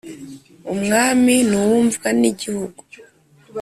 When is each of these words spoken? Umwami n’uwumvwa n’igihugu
Umwami 0.73 1.35
n’uwumvwa 1.49 2.07
n’igihugu 2.19 2.81